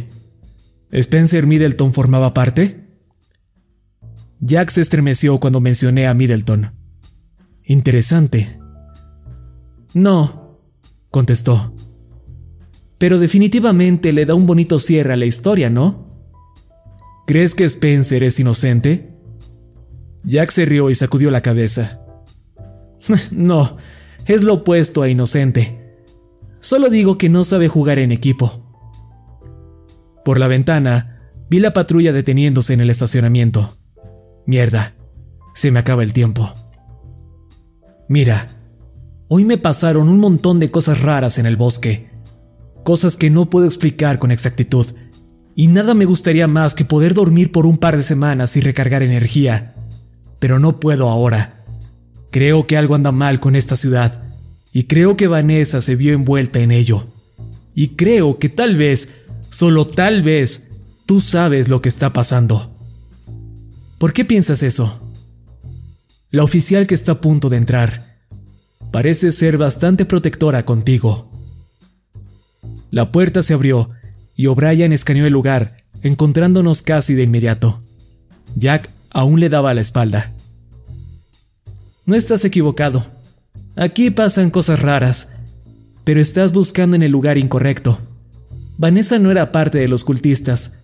¿Spencer 0.92 1.48
Middleton 1.48 1.94
formaba 1.94 2.34
parte? 2.34 2.84
Jack 4.40 4.70
se 4.70 4.82
estremeció 4.82 5.40
cuando 5.40 5.62
mencioné 5.62 6.08
a 6.08 6.14
Middleton. 6.14 6.72
Interesante. 7.64 8.60
No, 9.94 10.60
contestó. 11.10 11.74
Pero 12.98 13.20
definitivamente 13.20 14.14
le 14.14 14.26
da 14.26 14.34
un 14.34 14.46
bonito 14.46 14.80
cierre 14.80 15.14
a 15.14 15.18
la 15.18 15.26
historia, 15.26 15.70
¿no? 15.70 16.26
¿Crees 17.26 17.56
que 17.56 17.66
Spencer 17.66 18.24
es 18.24 18.40
inocente? 18.40 19.13
Jack 20.24 20.52
se 20.52 20.66
rió 20.66 20.90
y 20.90 20.96
sacudió 20.96 21.32
la 21.32 21.42
cabeza. 21.42 22.00
no, 23.32 23.78
es 24.26 24.44
lo 24.44 24.56
opuesto 24.56 25.02
a 25.02 25.10
inocente. 25.10 25.98
Solo 26.60 26.90
digo 26.90 27.18
que 27.18 27.30
no 27.30 27.44
sabe 27.44 27.68
jugar 27.68 28.00
en 28.00 28.12
equipo. 28.12 28.64
Por 30.24 30.40
la 30.40 30.48
ventana, 30.48 31.20
vi 31.50 31.60
la 31.60 31.74
patrulla 31.74 32.14
deteniéndose 32.14 32.74
en 32.74 32.82
el 32.82 32.90
estacionamiento. 32.90 33.78
Mierda, 34.46 34.94
se 35.54 35.72
me 35.72 35.80
acaba 35.80 36.04
el 36.04 36.14
tiempo. 36.14 36.54
Mira, 38.08 38.48
hoy 39.28 39.44
me 39.44 39.58
pasaron 39.58 40.08
un 40.08 40.20
montón 40.20 40.60
de 40.60 40.72
cosas 40.72 41.02
raras 41.02 41.38
en 41.40 41.46
el 41.46 41.58
bosque. 41.58 42.10
Cosas 42.84 43.18
que 43.18 43.30
no 43.30 43.50
puedo 43.50 43.66
explicar 43.66 44.20
con 44.20 44.32
exactitud. 44.32 44.88
Y 45.56 45.68
nada 45.68 45.94
me 45.94 46.06
gustaría 46.06 46.48
más 46.48 46.76
que 46.76 46.86
poder 46.86 47.14
dormir 47.14 47.52
por 47.52 47.66
un 47.66 47.78
par 47.78 47.98
de 47.98 48.04
semanas 48.04 48.56
y 48.56 48.62
recargar 48.62 49.04
energía. 49.04 49.73
Pero 50.44 50.60
no 50.60 50.78
puedo 50.82 51.08
ahora. 51.08 51.64
Creo 52.30 52.68
que 52.68 52.76
algo 52.76 52.96
anda 52.96 53.14
mal 53.14 53.40
con 53.40 53.56
esta 53.56 53.78
ciudad. 53.78 54.22
Y 54.74 54.84
creo 54.84 55.16
que 55.16 55.28
Vanessa 55.28 55.80
se 55.80 55.96
vio 55.96 56.14
envuelta 56.14 56.60
en 56.60 56.74
ello. 56.74 57.08
Y 57.74 57.96
creo 57.96 58.40
que 58.40 58.50
tal 58.50 58.76
vez 58.76 59.22
Solo 59.54 59.86
tal 59.86 60.24
vez 60.24 60.72
tú 61.06 61.22
sabes 61.22 61.70
lo 61.70 61.80
que 61.80 61.88
está 61.88 62.12
pasando. 62.12 62.76
¿Por 64.00 64.12
qué 64.12 64.26
piensas 64.26 64.64
eso? 64.64 65.00
La 66.32 66.44
oficial 66.44 66.88
que 66.88 66.96
está 66.96 67.12
a 67.12 67.22
punto 67.22 67.50
de 67.50 67.58
entrar 67.58 68.18
parece 68.92 69.32
ser 69.32 69.60
bastante 69.60 70.06
protectora 70.06 70.66
contigo. 70.66 71.32
La 72.90 73.12
puerta 73.12 73.44
se 73.44 73.54
abrió 73.54 73.92
y 74.36 74.48
O'Brien 74.48 74.92
escaneó 74.92 75.28
el 75.28 75.34
lugar, 75.34 75.84
encontrándonos 76.02 76.82
casi 76.82 77.14
de 77.14 77.22
inmediato. 77.22 77.84
Jack 78.56 78.90
aún 79.14 79.40
le 79.40 79.48
daba 79.48 79.74
la 79.74 79.82
espalda. 79.82 80.34
No 82.06 82.16
estás 82.16 82.44
equivocado. 82.44 83.06
Aquí 83.76 84.12
pasan 84.12 84.50
cosas 84.50 84.82
raras, 84.82 85.38
pero 86.04 86.20
estás 86.20 86.52
buscando 86.52 86.96
en 86.96 87.04
el 87.04 87.12
lugar 87.12 87.38
incorrecto. 87.38 87.98
Vanessa 88.78 89.20
no 89.20 89.32
era 89.32 89.52
parte 89.52 89.78
de 89.78 89.88
los 89.88 90.04
cultistas. 90.04 90.80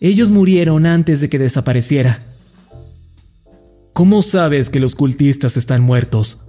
Ellos 0.00 0.30
murieron 0.30 0.86
antes 0.86 1.20
de 1.20 1.28
que 1.28 1.38
desapareciera. 1.38 2.20
¿Cómo 3.92 4.22
sabes 4.22 4.70
que 4.70 4.80
los 4.80 4.94
cultistas 4.94 5.56
están 5.56 5.82
muertos? 5.82 6.46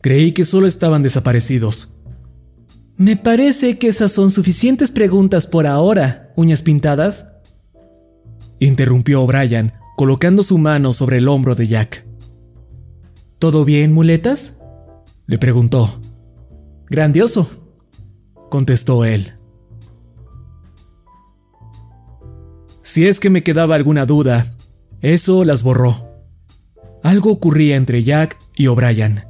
Creí 0.00 0.32
que 0.32 0.44
solo 0.44 0.66
estaban 0.66 1.02
desaparecidos. 1.02 1.94
Me 2.96 3.16
parece 3.16 3.78
que 3.78 3.88
esas 3.88 4.12
son 4.12 4.30
suficientes 4.30 4.90
preguntas 4.90 5.46
por 5.46 5.66
ahora, 5.66 6.32
uñas 6.36 6.62
pintadas. 6.62 7.34
Interrumpió 8.58 9.22
O'Brien, 9.22 9.72
colocando 10.00 10.42
su 10.42 10.56
mano 10.56 10.94
sobre 10.94 11.18
el 11.18 11.28
hombro 11.28 11.54
de 11.54 11.66
Jack. 11.66 12.06
¿Todo 13.38 13.66
bien, 13.66 13.92
muletas? 13.92 14.58
Le 15.26 15.36
preguntó. 15.36 15.90
Grandioso, 16.88 17.50
contestó 18.48 19.04
él. 19.04 19.34
Si 22.82 23.06
es 23.06 23.20
que 23.20 23.28
me 23.28 23.42
quedaba 23.42 23.74
alguna 23.74 24.06
duda, 24.06 24.50
eso 25.02 25.44
las 25.44 25.62
borró. 25.62 26.08
Algo 27.02 27.30
ocurría 27.30 27.76
entre 27.76 28.02
Jack 28.02 28.38
y 28.56 28.68
O'Brien. 28.68 29.24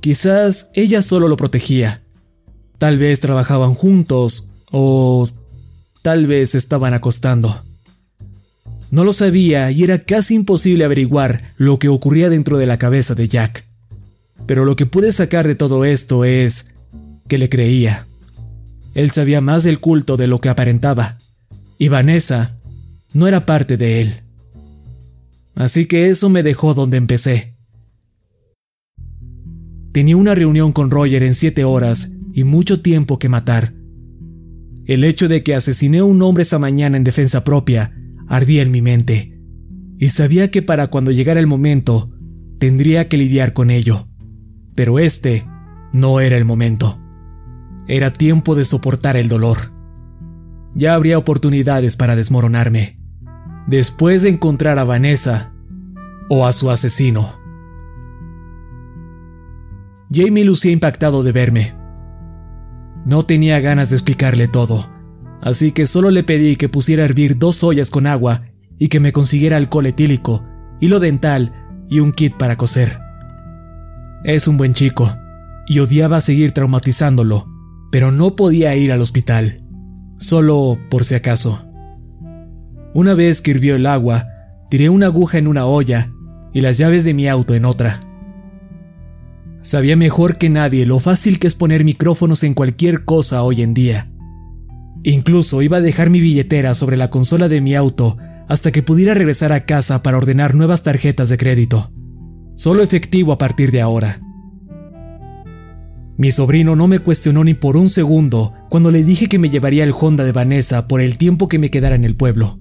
Quizás 0.00 0.70
ella 0.72 1.02
solo 1.02 1.28
lo 1.28 1.36
protegía. 1.36 2.02
Tal 2.78 2.96
vez 2.96 3.20
trabajaban 3.20 3.74
juntos 3.74 4.52
o 4.70 5.28
tal 6.00 6.26
vez 6.26 6.54
estaban 6.54 6.94
acostando. 6.94 7.62
No 8.92 9.04
lo 9.04 9.14
sabía 9.14 9.70
y 9.70 9.84
era 9.84 10.00
casi 10.00 10.34
imposible 10.34 10.84
averiguar 10.84 11.54
lo 11.56 11.78
que 11.78 11.88
ocurría 11.88 12.28
dentro 12.28 12.58
de 12.58 12.66
la 12.66 12.76
cabeza 12.76 13.14
de 13.14 13.26
Jack. 13.26 13.64
Pero 14.46 14.66
lo 14.66 14.76
que 14.76 14.84
pude 14.84 15.12
sacar 15.12 15.48
de 15.48 15.54
todo 15.54 15.86
esto 15.86 16.26
es 16.26 16.74
que 17.26 17.38
le 17.38 17.48
creía. 17.48 18.06
Él 18.92 19.10
sabía 19.10 19.40
más 19.40 19.64
del 19.64 19.80
culto 19.80 20.18
de 20.18 20.26
lo 20.26 20.42
que 20.42 20.50
aparentaba. 20.50 21.16
Y 21.78 21.88
Vanessa 21.88 22.58
no 23.14 23.26
era 23.26 23.46
parte 23.46 23.78
de 23.78 24.02
él. 24.02 24.12
Así 25.54 25.86
que 25.86 26.10
eso 26.10 26.28
me 26.28 26.42
dejó 26.42 26.74
donde 26.74 26.98
empecé. 26.98 27.54
Tenía 29.92 30.18
una 30.18 30.34
reunión 30.34 30.70
con 30.70 30.90
Roger 30.90 31.22
en 31.22 31.32
siete 31.32 31.64
horas 31.64 32.16
y 32.34 32.44
mucho 32.44 32.82
tiempo 32.82 33.18
que 33.18 33.30
matar. 33.30 33.72
El 34.84 35.02
hecho 35.04 35.28
de 35.28 35.42
que 35.42 35.54
asesiné 35.54 36.00
a 36.00 36.04
un 36.04 36.20
hombre 36.20 36.42
esa 36.42 36.58
mañana 36.58 36.98
en 36.98 37.04
defensa 37.04 37.42
propia 37.42 37.96
ardía 38.32 38.62
en 38.62 38.70
mi 38.70 38.80
mente, 38.80 39.38
y 39.98 40.08
sabía 40.08 40.50
que 40.50 40.62
para 40.62 40.86
cuando 40.86 41.10
llegara 41.10 41.38
el 41.38 41.46
momento 41.46 42.10
tendría 42.58 43.06
que 43.06 43.18
lidiar 43.18 43.52
con 43.52 43.70
ello. 43.70 44.08
Pero 44.74 44.98
este 44.98 45.46
no 45.92 46.18
era 46.18 46.38
el 46.38 46.46
momento. 46.46 46.98
Era 47.86 48.10
tiempo 48.10 48.54
de 48.54 48.64
soportar 48.64 49.18
el 49.18 49.28
dolor. 49.28 49.58
Ya 50.74 50.94
habría 50.94 51.18
oportunidades 51.18 51.96
para 51.96 52.16
desmoronarme 52.16 52.98
después 53.66 54.22
de 54.22 54.30
encontrar 54.30 54.78
a 54.78 54.84
Vanessa 54.84 55.52
o 56.30 56.46
a 56.46 56.54
su 56.54 56.70
asesino. 56.70 57.34
Jamie 60.10 60.44
lucía 60.44 60.72
impactado 60.72 61.22
de 61.22 61.32
verme. 61.32 61.74
No 63.04 63.24
tenía 63.24 63.60
ganas 63.60 63.90
de 63.90 63.96
explicarle 63.96 64.48
todo, 64.48 64.91
así 65.42 65.72
que 65.72 65.86
solo 65.86 66.10
le 66.10 66.22
pedí 66.22 66.56
que 66.56 66.68
pusiera 66.68 67.02
a 67.02 67.06
hervir 67.06 67.38
dos 67.38 67.62
ollas 67.64 67.90
con 67.90 68.06
agua 68.06 68.44
y 68.78 68.88
que 68.88 69.00
me 69.00 69.12
consiguiera 69.12 69.56
alcohol 69.56 69.86
etílico, 69.86 70.44
hilo 70.80 71.00
dental 71.00 71.52
y 71.90 72.00
un 72.00 72.12
kit 72.12 72.36
para 72.36 72.56
coser. 72.56 72.98
Es 74.24 74.48
un 74.48 74.56
buen 74.56 74.72
chico, 74.72 75.12
y 75.66 75.80
odiaba 75.80 76.20
seguir 76.20 76.52
traumatizándolo, 76.52 77.48
pero 77.90 78.10
no 78.12 78.36
podía 78.36 78.74
ir 78.76 78.92
al 78.92 79.00
hospital, 79.00 79.64
solo 80.18 80.78
por 80.90 81.04
si 81.04 81.16
acaso. 81.16 81.68
Una 82.94 83.14
vez 83.14 83.40
que 83.40 83.50
hirvió 83.50 83.74
el 83.74 83.86
agua, 83.86 84.28
tiré 84.70 84.88
una 84.88 85.06
aguja 85.06 85.38
en 85.38 85.48
una 85.48 85.66
olla 85.66 86.12
y 86.52 86.60
las 86.60 86.78
llaves 86.78 87.04
de 87.04 87.14
mi 87.14 87.26
auto 87.26 87.54
en 87.54 87.64
otra. 87.64 88.00
Sabía 89.62 89.96
mejor 89.96 90.38
que 90.38 90.50
nadie 90.50 90.86
lo 90.86 90.98
fácil 90.98 91.38
que 91.38 91.46
es 91.46 91.54
poner 91.54 91.84
micrófonos 91.84 92.44
en 92.44 92.54
cualquier 92.54 93.04
cosa 93.04 93.42
hoy 93.42 93.62
en 93.62 93.74
día. 93.74 94.11
Incluso 95.04 95.62
iba 95.62 95.78
a 95.78 95.80
dejar 95.80 96.10
mi 96.10 96.20
billetera 96.20 96.74
sobre 96.74 96.96
la 96.96 97.10
consola 97.10 97.48
de 97.48 97.60
mi 97.60 97.74
auto 97.74 98.16
hasta 98.48 98.70
que 98.70 98.82
pudiera 98.82 99.14
regresar 99.14 99.52
a 99.52 99.64
casa 99.64 100.02
para 100.02 100.18
ordenar 100.18 100.54
nuevas 100.54 100.82
tarjetas 100.82 101.28
de 101.28 101.38
crédito. 101.38 101.90
Solo 102.56 102.82
efectivo 102.82 103.32
a 103.32 103.38
partir 103.38 103.70
de 103.70 103.80
ahora. 103.80 104.20
Mi 106.16 106.30
sobrino 106.30 106.76
no 106.76 106.86
me 106.86 106.98
cuestionó 106.98 107.42
ni 107.42 107.54
por 107.54 107.76
un 107.76 107.88
segundo 107.88 108.54
cuando 108.68 108.90
le 108.90 109.02
dije 109.02 109.28
que 109.28 109.38
me 109.38 109.50
llevaría 109.50 109.82
el 109.84 109.94
Honda 109.98 110.24
de 110.24 110.32
Vanessa 110.32 110.86
por 110.86 111.00
el 111.00 111.18
tiempo 111.18 111.48
que 111.48 111.58
me 111.58 111.70
quedara 111.70 111.96
en 111.96 112.04
el 112.04 112.14
pueblo. 112.14 112.60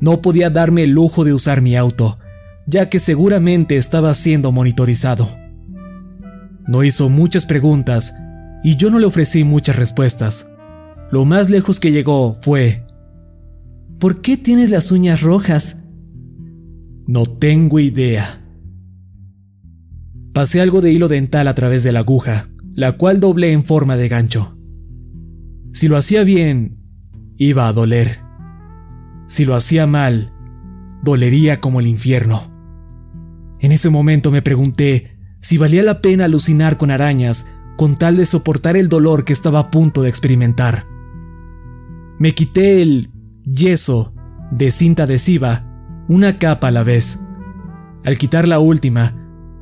No 0.00 0.20
podía 0.20 0.50
darme 0.50 0.82
el 0.82 0.90
lujo 0.90 1.24
de 1.24 1.32
usar 1.32 1.60
mi 1.60 1.76
auto, 1.76 2.18
ya 2.66 2.88
que 2.88 2.98
seguramente 2.98 3.76
estaba 3.76 4.12
siendo 4.14 4.52
monitorizado. 4.52 5.28
No 6.66 6.84
hizo 6.84 7.08
muchas 7.08 7.46
preguntas 7.46 8.16
y 8.62 8.76
yo 8.76 8.90
no 8.90 8.98
le 8.98 9.06
ofrecí 9.06 9.44
muchas 9.44 9.76
respuestas. 9.76 10.52
Lo 11.10 11.24
más 11.24 11.50
lejos 11.50 11.80
que 11.80 11.90
llegó 11.90 12.38
fue, 12.40 12.86
¿por 13.98 14.20
qué 14.20 14.36
tienes 14.36 14.70
las 14.70 14.92
uñas 14.92 15.22
rojas? 15.22 15.84
No 17.06 17.26
tengo 17.26 17.80
idea. 17.80 18.40
Pasé 20.32 20.60
algo 20.60 20.80
de 20.80 20.92
hilo 20.92 21.08
dental 21.08 21.48
a 21.48 21.54
través 21.54 21.82
de 21.82 21.90
la 21.90 22.00
aguja, 22.00 22.48
la 22.72 22.92
cual 22.92 23.18
doblé 23.18 23.52
en 23.52 23.64
forma 23.64 23.96
de 23.96 24.08
gancho. 24.08 24.56
Si 25.72 25.88
lo 25.88 25.96
hacía 25.96 26.22
bien, 26.22 26.78
iba 27.36 27.66
a 27.66 27.72
doler. 27.72 28.20
Si 29.26 29.44
lo 29.44 29.56
hacía 29.56 29.88
mal, 29.88 30.32
dolería 31.02 31.60
como 31.60 31.80
el 31.80 31.88
infierno. 31.88 32.50
En 33.58 33.72
ese 33.72 33.90
momento 33.90 34.30
me 34.30 34.42
pregunté 34.42 35.16
si 35.40 35.58
valía 35.58 35.82
la 35.82 36.00
pena 36.00 36.26
alucinar 36.26 36.76
con 36.76 36.90
arañas 36.92 37.48
con 37.76 37.96
tal 37.96 38.16
de 38.16 38.26
soportar 38.26 38.76
el 38.76 38.88
dolor 38.88 39.24
que 39.24 39.32
estaba 39.32 39.58
a 39.58 39.70
punto 39.70 40.02
de 40.02 40.10
experimentar. 40.10 40.89
Me 42.20 42.34
quité 42.34 42.82
el 42.82 43.10
yeso 43.46 44.12
de 44.50 44.70
cinta 44.70 45.04
adhesiva, 45.04 45.64
una 46.06 46.38
capa 46.38 46.68
a 46.68 46.70
la 46.70 46.82
vez. 46.82 47.24
Al 48.04 48.18
quitar 48.18 48.46
la 48.46 48.58
última, 48.58 49.16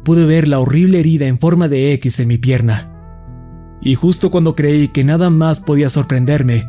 pude 0.05 0.27
ver 0.27 0.49
la 0.49 0.59
horrible 0.59 0.99
herida 0.99 1.27
en 1.27 1.39
forma 1.39 1.69
de 1.69 1.93
X 1.93 2.19
en 2.19 2.27
mi 2.27 2.37
pierna. 2.37 3.79
Y 3.81 3.95
justo 3.95 4.33
cuando 4.33 4.57
creí 4.57 4.89
que 4.89 5.05
nada 5.05 5.31
más 5.31 5.61
podía 5.61 5.89
sorprenderme, 5.89 6.69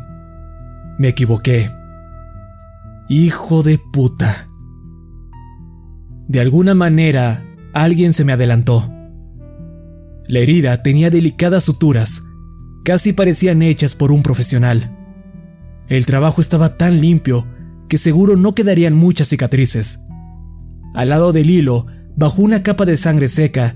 me 0.96 1.08
equivoqué. 1.08 1.68
Hijo 3.08 3.64
de 3.64 3.80
puta. 3.92 4.48
De 6.28 6.38
alguna 6.38 6.76
manera, 6.76 7.44
alguien 7.74 8.12
se 8.12 8.24
me 8.24 8.32
adelantó. 8.32 8.88
La 10.28 10.38
herida 10.38 10.84
tenía 10.84 11.10
delicadas 11.10 11.64
suturas, 11.64 12.28
casi 12.84 13.12
parecían 13.12 13.60
hechas 13.60 13.96
por 13.96 14.12
un 14.12 14.22
profesional. 14.22 14.98
El 15.90 16.06
trabajo 16.06 16.40
estaba 16.40 16.76
tan 16.76 17.00
limpio 17.00 17.46
que 17.88 17.98
seguro 17.98 18.36
no 18.36 18.54
quedarían 18.54 18.94
muchas 18.94 19.26
cicatrices. 19.28 20.06
Al 20.94 21.08
lado 21.08 21.32
del 21.32 21.50
hilo, 21.50 21.86
bajo 22.16 22.42
una 22.42 22.62
capa 22.62 22.86
de 22.86 22.96
sangre 22.96 23.28
seca, 23.28 23.74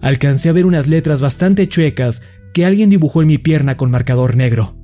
alcancé 0.00 0.48
a 0.48 0.52
ver 0.52 0.64
unas 0.64 0.86
letras 0.86 1.20
bastante 1.20 1.68
chuecas 1.68 2.22
que 2.54 2.64
alguien 2.64 2.88
dibujó 2.88 3.20
en 3.20 3.28
mi 3.28 3.36
pierna 3.36 3.76
con 3.76 3.90
marcador 3.90 4.36
negro. 4.36 4.74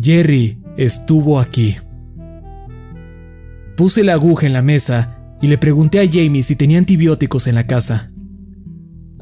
Jerry 0.00 0.60
estuvo 0.76 1.38
aquí. 1.38 1.76
Puse 3.76 4.02
la 4.02 4.14
aguja 4.14 4.46
en 4.46 4.52
la 4.52 4.62
mesa 4.62 5.18
y 5.40 5.46
le 5.46 5.56
pregunté 5.56 6.00
a 6.00 6.06
Jamie 6.06 6.42
si 6.42 6.56
tenía 6.56 6.78
antibióticos 6.78 7.46
en 7.46 7.54
la 7.54 7.68
casa. 7.68 8.10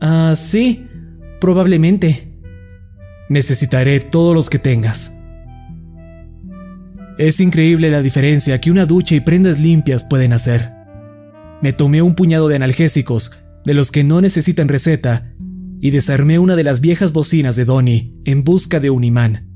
Ah, 0.00 0.32
sí, 0.34 0.86
probablemente. 1.42 2.40
Necesitaré 3.28 4.00
todos 4.00 4.34
los 4.34 4.48
que 4.48 4.58
tengas. 4.58 5.19
Es 7.20 7.38
increíble 7.38 7.90
la 7.90 8.00
diferencia 8.00 8.62
que 8.62 8.70
una 8.70 8.86
ducha 8.86 9.14
y 9.14 9.20
prendas 9.20 9.60
limpias 9.60 10.04
pueden 10.04 10.32
hacer. 10.32 10.72
Me 11.60 11.74
tomé 11.74 12.00
un 12.00 12.14
puñado 12.14 12.48
de 12.48 12.56
analgésicos, 12.56 13.42
de 13.62 13.74
los 13.74 13.90
que 13.90 14.04
no 14.04 14.22
necesitan 14.22 14.68
receta, 14.68 15.34
y 15.82 15.90
desarmé 15.90 16.38
una 16.38 16.56
de 16.56 16.64
las 16.64 16.80
viejas 16.80 17.12
bocinas 17.12 17.56
de 17.56 17.66
Donnie 17.66 18.14
en 18.24 18.42
busca 18.42 18.80
de 18.80 18.88
un 18.88 19.04
imán. 19.04 19.50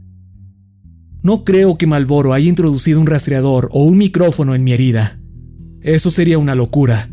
No 1.22 1.42
creo 1.42 1.78
que 1.78 1.86
Malboro 1.86 2.34
haya 2.34 2.50
introducido 2.50 3.00
un 3.00 3.06
rastreador 3.06 3.70
o 3.72 3.84
un 3.84 3.96
micrófono 3.96 4.54
en 4.54 4.62
mi 4.62 4.74
herida. 4.74 5.18
Eso 5.80 6.10
sería 6.10 6.36
una 6.36 6.54
locura. 6.54 7.08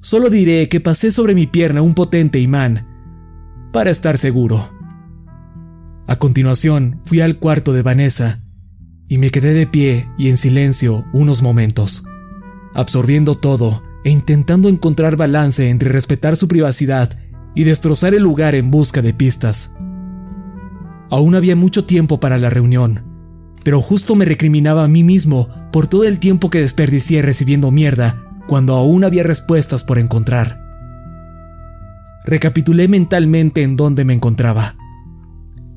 Solo 0.00 0.30
diré 0.30 0.70
que 0.70 0.80
pasé 0.80 1.12
sobre 1.12 1.34
mi 1.34 1.46
pierna 1.46 1.82
un 1.82 1.92
potente 1.92 2.40
imán, 2.40 2.86
para 3.74 3.90
estar 3.90 4.16
seguro. 4.16 4.70
A 6.06 6.16
continuación, 6.16 7.02
fui 7.04 7.20
al 7.20 7.36
cuarto 7.36 7.74
de 7.74 7.82
Vanessa 7.82 8.42
y 9.10 9.18
me 9.18 9.30
quedé 9.30 9.52
de 9.52 9.66
pie 9.66 10.08
y 10.16 10.30
en 10.30 10.36
silencio 10.36 11.04
unos 11.12 11.42
momentos, 11.42 12.04
absorbiendo 12.74 13.36
todo 13.36 13.82
e 14.04 14.10
intentando 14.10 14.68
encontrar 14.68 15.16
balance 15.16 15.68
entre 15.68 15.90
respetar 15.90 16.36
su 16.36 16.46
privacidad 16.46 17.18
y 17.56 17.64
destrozar 17.64 18.14
el 18.14 18.22
lugar 18.22 18.54
en 18.54 18.70
busca 18.70 19.02
de 19.02 19.12
pistas. 19.12 19.74
Aún 21.10 21.34
había 21.34 21.56
mucho 21.56 21.84
tiempo 21.84 22.20
para 22.20 22.38
la 22.38 22.50
reunión, 22.50 23.04
pero 23.64 23.80
justo 23.80 24.14
me 24.14 24.24
recriminaba 24.24 24.84
a 24.84 24.88
mí 24.88 25.02
mismo 25.02 25.48
por 25.72 25.88
todo 25.88 26.04
el 26.04 26.20
tiempo 26.20 26.48
que 26.48 26.60
desperdicié 26.60 27.20
recibiendo 27.20 27.72
mierda 27.72 28.24
cuando 28.46 28.76
aún 28.76 29.02
había 29.02 29.24
respuestas 29.24 29.82
por 29.82 29.98
encontrar. 29.98 30.62
Recapitulé 32.24 32.86
mentalmente 32.86 33.64
en 33.64 33.74
dónde 33.74 34.04
me 34.04 34.14
encontraba. 34.14 34.76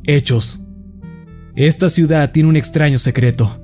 Hechos. 0.04 0.68
Esta 1.56 1.90
ciudad 1.90 2.32
tiene 2.32 2.50
un 2.50 2.56
extraño 2.56 2.98
secreto. 2.98 3.62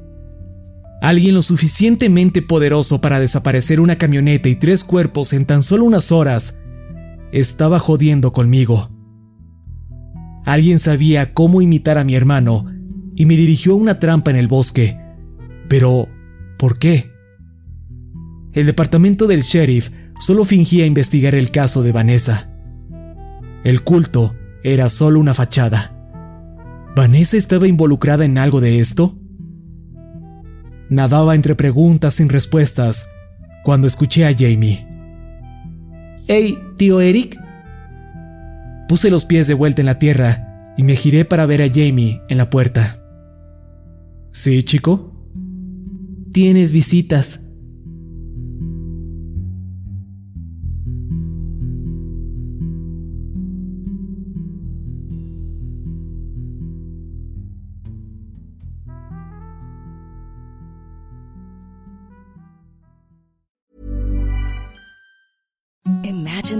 Alguien 1.02 1.34
lo 1.34 1.42
suficientemente 1.42 2.42
poderoso 2.42 3.02
para 3.02 3.20
desaparecer 3.20 3.80
una 3.80 3.98
camioneta 3.98 4.48
y 4.48 4.56
tres 4.56 4.84
cuerpos 4.84 5.34
en 5.34 5.46
tan 5.46 5.64
solo 5.64 5.86
unas 5.86 6.12
horas 6.12 6.62
estaba 7.32 7.80
jodiendo 7.80 8.32
conmigo. 8.32 8.92
Alguien 10.46 10.78
sabía 10.78 11.34
cómo 11.34 11.62
imitar 11.62 11.98
a 11.98 12.04
mi 12.04 12.16
hermano 12.16 12.66
y 13.16 13.26
me 13.26 13.36
dirigió 13.36 13.74
a 13.74 13.78
una 13.78 14.00
trampa 14.00 14.30
en 14.30 14.38
el 14.38 14.48
bosque. 14.48 15.00
Pero, 15.68 16.10
¿por 16.58 16.78
qué? 16.80 17.12
El 18.54 18.66
departamento 18.66 19.26
del 19.26 19.42
sheriff 19.42 19.92
solo 20.20 20.46
fingía 20.46 20.86
investigar 20.86 21.34
el 21.34 21.50
caso 21.50 21.82
de 21.82 21.92
Vanessa. 21.92 22.50
El 23.64 23.84
culto 23.84 24.36
era 24.64 24.90
solo 24.90 25.20
una 25.20 25.34
fachada. 25.34 25.99
¿Vanessa 26.96 27.38
estaba 27.38 27.68
involucrada 27.68 28.26
en 28.26 28.38
algo 28.38 28.62
de 28.62 28.80
esto? 28.80 29.18
Nadaba 30.90 31.36
entre 31.36 31.56
preguntas 31.56 32.16
sin 32.16 32.30
respuestas 32.30 33.10
cuando 33.64 33.88
escuché 33.88 34.26
a 34.26 34.34
Jamie. 34.34 34.88
Hey, 36.28 36.58
tío 36.78 37.02
Eric. 37.02 37.40
Puse 38.88 39.10
los 39.10 39.26
pies 39.26 39.48
de 39.48 39.54
vuelta 39.54 39.82
en 39.82 39.86
la 39.86 40.00
tierra 40.00 40.74
y 40.78 40.84
me 40.84 40.96
giré 40.96 41.26
para 41.26 41.46
ver 41.46 41.62
a 41.62 41.70
Jamie 41.70 42.22
en 42.28 42.38
la 42.38 42.50
puerta. 42.50 42.96
¿Sí, 44.32 44.64
chico? 44.64 45.14
Tienes 46.32 46.72
visitas, 46.72 47.49